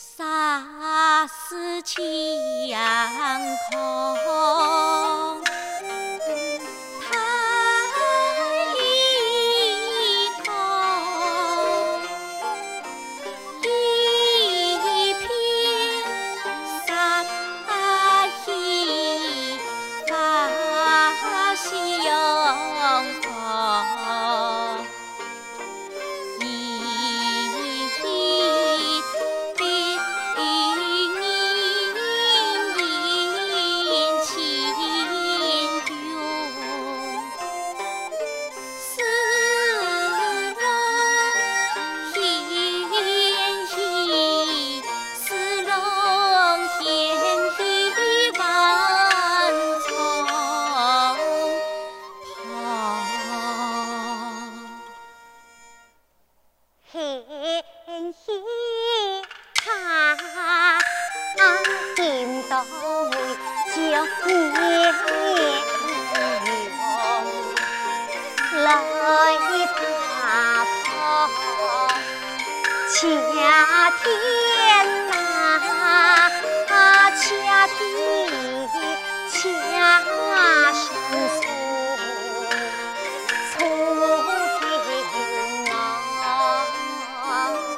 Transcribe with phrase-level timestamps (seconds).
[0.00, 1.82] 奉是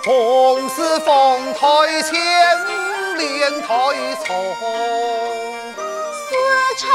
[0.04, 2.12] 凤台前，
[3.16, 3.68] 莲台
[4.24, 4.34] 从，
[6.12, 6.34] 思
[6.76, 6.90] 成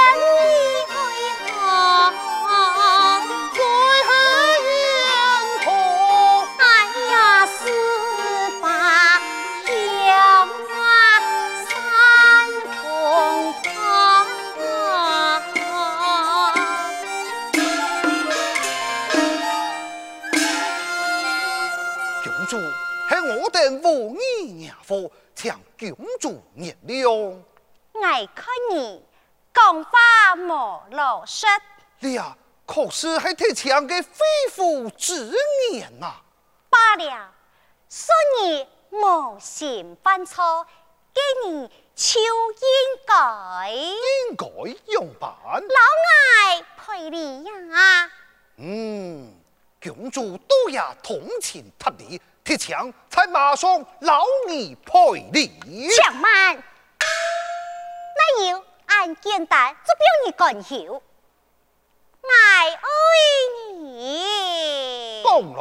[25.79, 27.39] 公主原谅。
[28.01, 29.03] 爱看你
[29.53, 29.91] 讲话
[30.35, 31.45] 无老实。
[31.99, 32.35] 你呀，
[32.65, 34.23] 可是还提倡个肺
[34.55, 35.31] 腑之
[35.71, 36.15] 言呐。
[36.69, 37.31] 罢了，
[37.89, 40.65] 说你无心犯错，
[41.13, 43.71] 给你求应该。
[43.71, 44.45] 应该
[44.91, 45.31] 用办。
[45.43, 48.11] 老爱陪你呀。
[48.57, 49.33] 嗯，
[49.81, 52.21] 公主都要同情他的。
[52.47, 55.51] 提枪，才马上劳你赔礼。
[55.89, 56.55] 且慢，
[58.15, 61.03] 那有俺简单，就不用你干休。
[62.23, 62.79] 爱爱
[65.23, 65.59] 送来，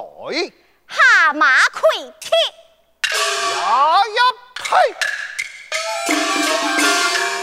[0.89, 1.81] 下马魁
[2.21, 2.31] 铁，
[3.57, 4.21] 呀呀
[4.55, 4.65] 呸！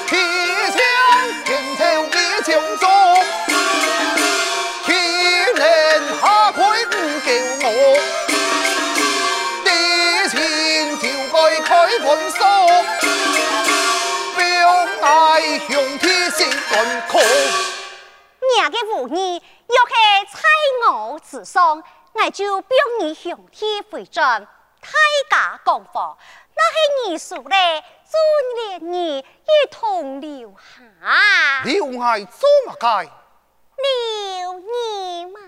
[0.07, 0.17] 铁
[0.71, 0.79] 枪
[1.43, 2.49] 平头一枪
[15.53, 17.19] 爱向天心肝苦。
[18.57, 19.93] 娘的妇女若是
[20.31, 20.39] 在
[20.89, 21.83] 我之上，
[22.13, 24.47] 我就表你雄天回转，
[24.81, 24.89] 太
[25.29, 26.17] 家讲法，
[26.55, 27.55] 那是你说的，
[28.09, 29.23] 尊连你一
[29.69, 31.61] 同留下。
[31.65, 33.03] 留我做么该？
[33.77, 35.39] 留你嘛。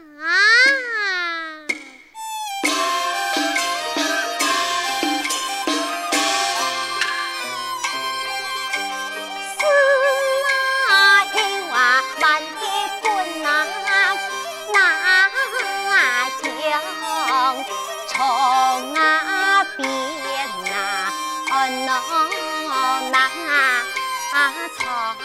[24.69, 25.24] 草。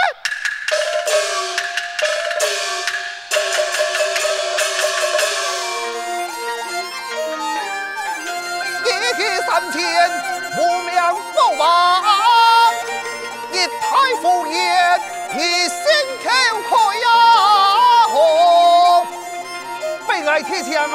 [20.31, 20.89] 悲哀铁枪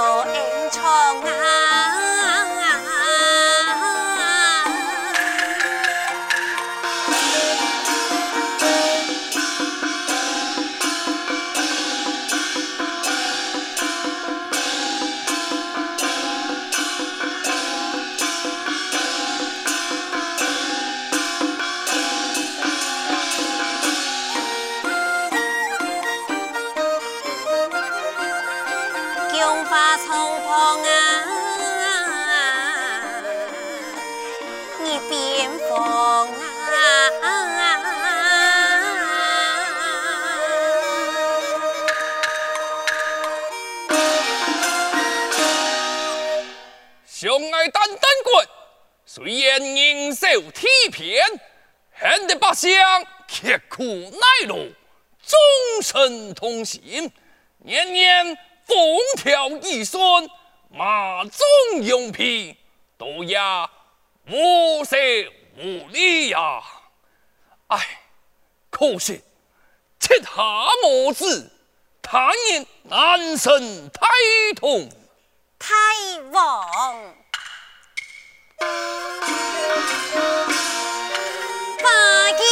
[0.00, 1.59] Em 雄啊
[49.04, 51.22] 虽然忍受体偏，
[51.92, 52.70] 恨得百姓
[53.28, 57.12] 刻苦耐劳，终身同心，
[57.58, 58.76] 年年风
[59.18, 60.30] 调雨顺，
[60.70, 62.56] 马中用匹，
[62.96, 63.70] 都呀
[64.26, 64.96] 无色
[65.58, 66.62] 无力呀！
[67.66, 68.00] 唉，
[68.70, 69.20] 可惜
[69.98, 70.30] 七下
[70.86, 71.52] 无子，
[72.00, 73.90] 他年难生
[75.60, 75.68] 太
[76.32, 76.40] 同。
[81.78, 82.49] 太王。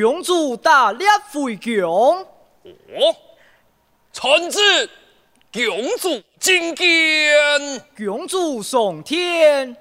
[0.00, 3.16] 公主大猎回宫，哦，
[4.12, 4.60] 臣子
[5.52, 5.62] 公
[5.98, 9.76] 主觐见，公主上天，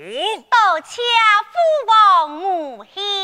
[0.00, 1.02] 多谢
[1.52, 3.20] 父王母后。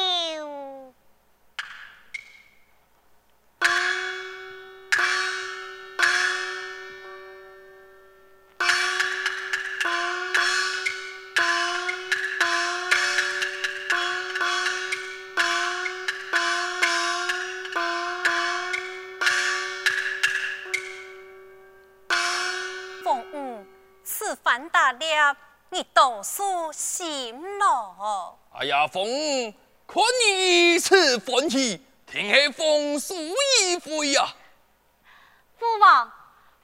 [24.43, 25.46] 反打了。
[25.71, 25.91] 娘子。
[26.23, 28.39] 舒心咯。
[28.53, 29.05] 哎呀，凤，
[29.87, 34.35] 看你一次欢喜，听起风俗一回呀。
[35.59, 36.13] 父王，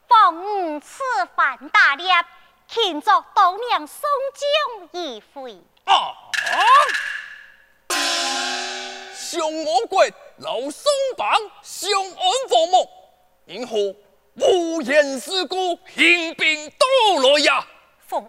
[0.09, 1.03] 凤此
[1.37, 2.13] 番大猎，
[2.67, 4.01] 庆祝当年送
[4.35, 5.63] 奖一回。
[5.85, 6.15] 啊！
[9.15, 10.05] 上我国
[10.39, 11.33] 老松绑，
[11.63, 12.89] 相安和睦，
[13.47, 13.77] 因何
[14.35, 17.67] 无言事故兴兵到来呀？
[18.07, 18.29] 凤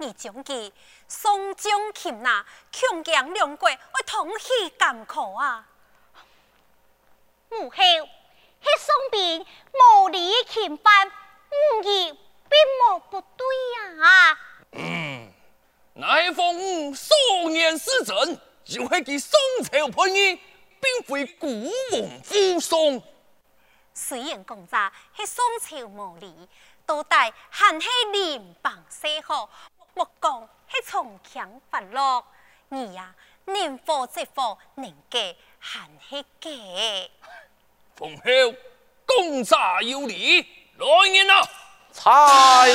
[0.00, 0.72] 你将其
[1.06, 5.68] 送将擒拿，强强两国我同气甘苦啊！
[7.50, 8.08] 母后，迄
[8.78, 13.46] 宋兵无理侵犯，吾意并无不对
[14.02, 14.38] 啊！
[14.72, 15.30] 嗯，
[15.92, 17.14] 乃奉少
[17.50, 21.46] 年失政，就系其宋朝叛逆，并非孤
[21.92, 23.02] 王附送。
[23.92, 26.48] 虽然讲在迄宋朝无理。
[26.86, 29.48] 都带还是临棒写好，
[29.94, 32.24] 莫讲系从强发落，
[32.68, 37.10] 你呀、啊，能否即否能给还是给？
[37.96, 38.22] 奉后
[39.04, 40.42] 公诈有理，
[40.78, 41.42] 来人啊！
[41.92, 42.70] 猜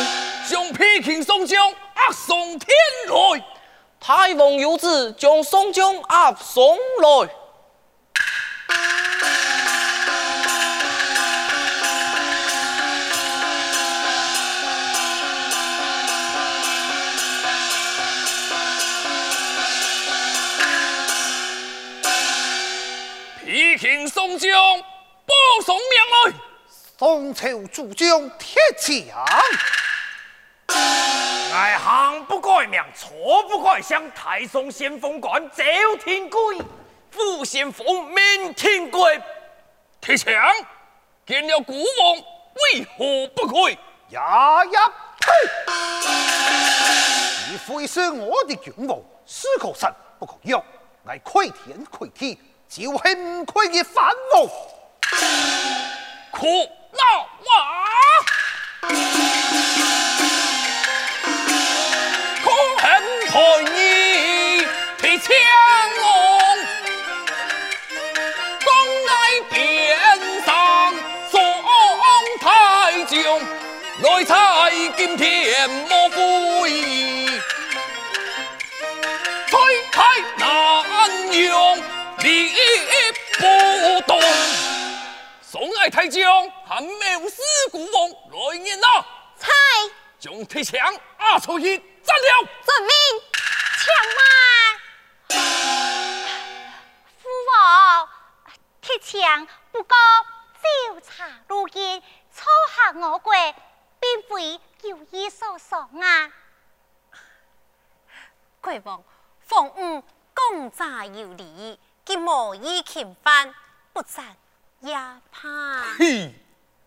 [0.49, 2.69] 将披琴宋江押送天
[3.07, 3.45] 来。
[3.97, 7.29] 太王有旨，将宋江押送来。
[24.35, 24.51] 宋江
[25.25, 25.33] 报
[25.65, 26.33] 送命来。
[26.67, 29.25] 宋朝主将铁强，
[31.53, 35.63] 外行不改名，错不改姓，太上先锋官周
[36.03, 36.57] 天贵，
[37.11, 39.21] 副先锋明天贵。
[40.01, 40.33] 铁强
[41.25, 43.71] 见了孤王，为何不归？
[44.09, 45.31] 呀呀呸！
[47.49, 49.89] 你非是我的君王，是可杀
[50.19, 50.61] 不可辱，
[51.07, 52.37] 爱亏天亏地，
[52.69, 54.47] 就是唔亏嘅藩王。
[56.31, 56.45] 可
[56.91, 57.03] 老
[57.45, 57.47] 娃，
[62.43, 62.45] 可
[62.81, 62.85] 恨
[63.27, 63.33] 陪
[63.71, 63.77] 你
[64.99, 65.27] 铁强
[66.03, 66.03] 王，
[68.59, 68.67] 东
[69.05, 69.09] 来
[69.49, 69.55] 边
[70.45, 70.49] 上
[71.31, 71.33] 宋
[72.41, 72.45] 太
[73.05, 73.15] 宗，
[74.01, 74.33] 来采
[74.97, 75.25] 金田
[85.95, 86.21] 太将
[86.65, 89.05] 还没死孤王来人呐！
[89.37, 89.49] 猜
[90.19, 92.49] 将铁强押出去斩了。
[92.65, 92.91] 遵命，
[93.79, 95.39] 强嘛！
[97.17, 98.09] 父王，
[98.81, 99.95] 铁枪不过
[100.61, 102.43] 调查路径，错
[102.75, 103.33] 下我国，
[103.97, 104.59] 并非
[104.89, 106.29] 有意所伤啊！
[108.59, 109.01] 国王，
[109.39, 113.55] 奉吾公诈有理，既无意侵犯，
[113.93, 114.35] 不斩。
[114.85, 114.93] 也
[115.31, 116.31] 怕，嘿，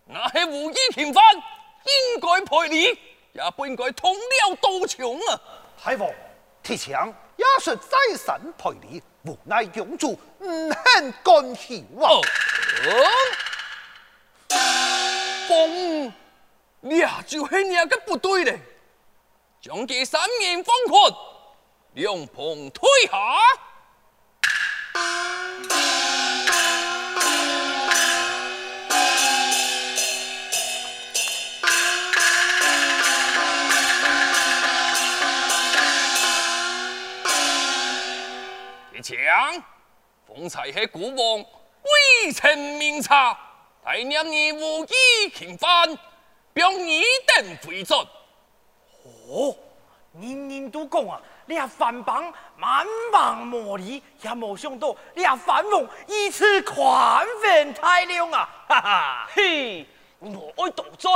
[0.06, 2.98] 那是无意侵犯，应该赔礼，
[3.32, 5.40] 也不应该通了刀枪啊！
[5.76, 6.08] 太王，
[6.62, 12.06] 铁强也是再三赔礼，无奈永主唔肯干休啊！
[15.48, 16.12] 奉，
[16.80, 18.60] 你啊就是你个不对嘞，
[19.60, 21.12] 将这三面封困，
[21.94, 23.18] 两旁退下。
[39.08, 39.62] 强，
[40.26, 41.46] 方才系古王
[41.82, 43.38] 未曾明察，
[43.82, 45.98] 大娘你无意侵犯，
[46.52, 48.06] 表你等回转。
[49.30, 49.56] 哦，
[50.12, 58.46] 人人都讲啊，你啊番邦蛮横无理，也冇想到你啊反王以此宽宏大量啊！
[58.68, 59.86] 哈哈，嘿，
[60.18, 61.10] 我爱多灾，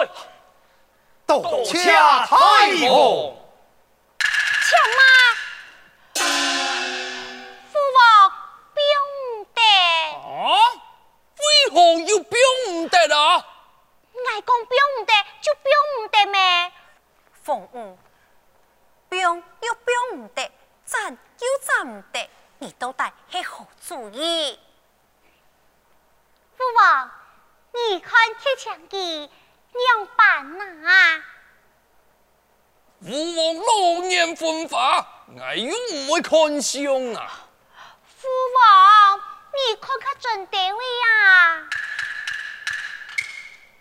[1.27, 3.43] 多谢太王。
[11.75, 13.37] 何又表唔得啦？
[13.37, 16.73] 爱讲表唔得就表唔得咩？
[17.43, 17.99] 凤舞，
[19.09, 20.51] 表又表唔得，
[20.85, 22.29] 斩又斩唔得，
[22.59, 24.61] 你到底系何主意？
[26.59, 27.11] 父王，
[27.73, 29.31] 你看铁强记
[29.73, 31.25] 两版啊？
[33.01, 37.49] 父王老年昏花，我又唔会看相啊。
[38.19, 39.19] 父王。
[39.55, 41.69] 你看看准对位啊！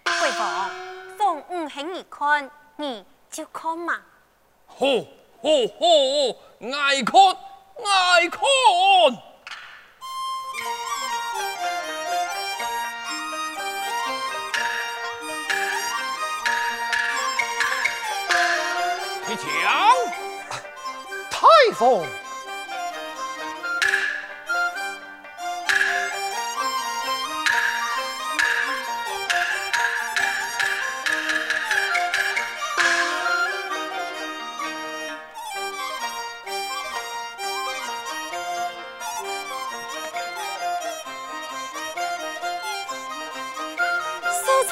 [0.04, 0.70] 贵王，
[1.18, 4.00] 凤舞喊你看，你就看嘛。
[4.68, 4.86] 好，好，
[5.80, 5.86] 好，
[6.78, 7.16] 爱看，
[7.86, 8.40] 爱看。
[19.26, 19.72] 铁强，
[21.30, 21.38] 太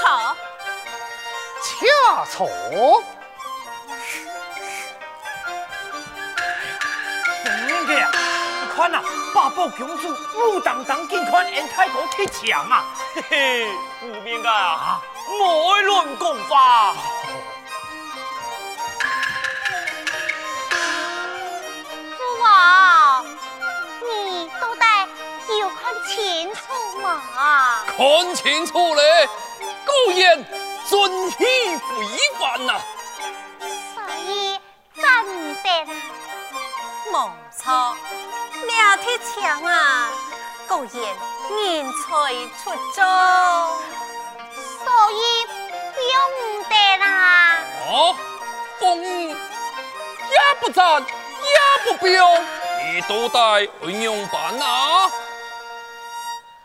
[0.03, 0.35] 好。
[1.62, 2.47] 恰草。
[8.75, 9.01] 看啊，
[9.35, 12.85] 八宝公主怒荡荡，竟俺太婆踢墙啊！
[13.13, 13.67] 嘿嘿，
[13.99, 15.01] 不明啊，
[15.38, 16.93] 莫乱讲话。
[22.15, 23.25] 父王，
[24.01, 24.85] 你都得
[25.57, 26.62] 有看清楚
[27.01, 27.83] 嘛？
[27.97, 29.29] 看清楚嘞。
[30.09, 30.43] 果然
[30.87, 31.87] 尊气非
[32.39, 32.81] 凡呐！
[33.93, 34.59] 所以
[34.95, 35.03] 真
[35.61, 35.93] 的
[37.11, 37.95] 冇错，
[38.65, 40.09] 两铁枪啊，
[40.67, 43.05] 果然人才出众，
[44.83, 45.45] 所以
[46.09, 47.59] 用得啦。
[47.87, 48.15] 哦，
[48.79, 49.35] 风也
[50.59, 51.05] 不赞，也
[51.85, 52.41] 不彪，
[52.91, 55.11] 你都带运用办啊？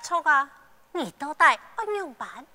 [0.03, 0.49] 错啊！
[0.93, 2.47] 你都带安用版？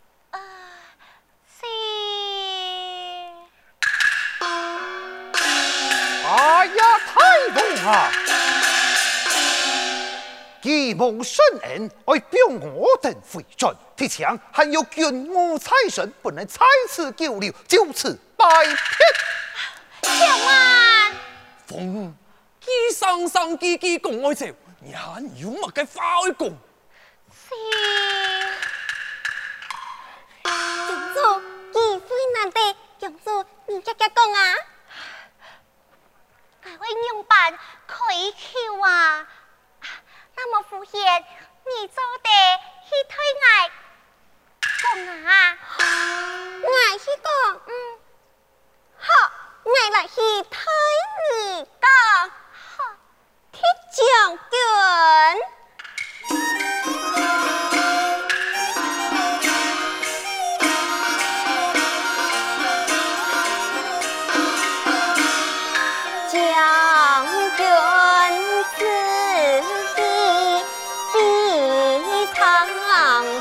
[6.32, 8.12] 哎呀，太棒啊！
[10.62, 18.76] 义梦顺恩，爱表我等回转，提枪还有军我财神，不能再次久留，就此拜别。
[20.04, 21.12] 小曼，
[21.66, 22.14] 风，
[22.62, 26.56] 几生生几几共爱情，你还有乜嘅话爱共？
[27.32, 27.56] 是。
[32.36, 34.54] 难得，公主，你家家讲啊，
[36.80, 39.28] 我会用办可以求啊。
[40.36, 41.26] 那么敷衍，
[41.66, 42.30] 你做得
[42.86, 43.70] 去推爱
[44.82, 45.58] 讲啊？
[46.62, 48.00] 爱去讲，嗯，
[48.98, 49.10] 好，
[49.66, 50.58] 爱来去推
[51.34, 52.96] 你讲，好，
[53.52, 53.62] 铁
[53.92, 54.56] 将军。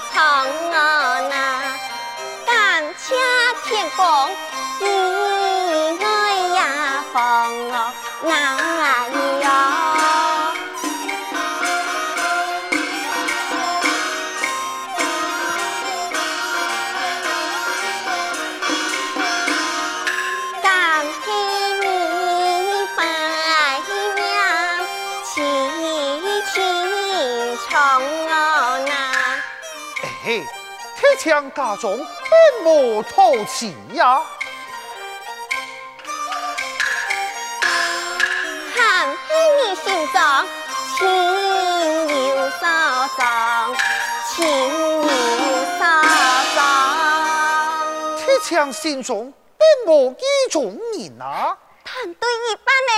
[0.00, 1.78] 成啊那
[2.46, 3.14] 敢吃
[3.64, 4.47] 天公。
[31.18, 34.22] 枪家中并无透气呀，
[38.72, 40.22] 看你心中
[40.96, 41.08] 情
[42.08, 42.60] 有所
[43.16, 43.26] 钟，
[44.30, 44.36] 情
[45.02, 45.08] 有
[45.76, 45.80] 所
[46.54, 46.58] 钟。
[48.18, 52.92] 铁枪心中并无意中人啊，团队一般呢？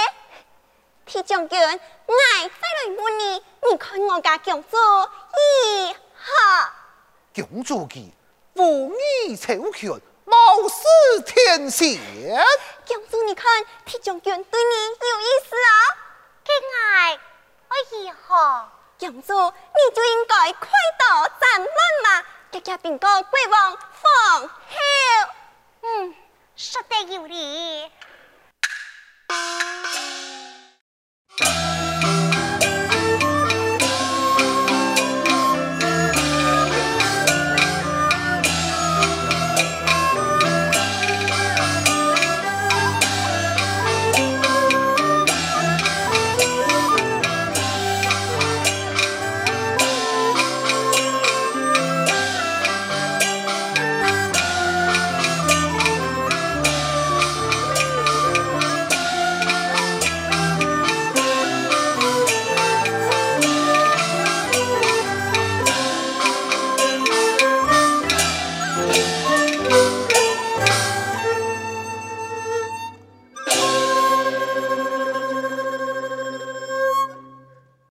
[1.06, 1.68] 铁将军，我
[2.06, 5.96] 再来问你，你看我家公主如何？
[7.35, 8.12] 公主计，
[8.55, 9.90] 无意求全，
[10.25, 11.99] 貌似天仙。
[12.87, 14.77] 公主，你看铁将军对你
[15.09, 15.71] 有意思啊？
[16.45, 17.19] 亲爱，
[17.69, 21.69] 我以后公主，你就应该快到斩乱
[22.05, 24.51] 嘛，这家禀告国王放后。
[25.83, 26.14] 嗯，
[26.57, 27.90] 说得有理。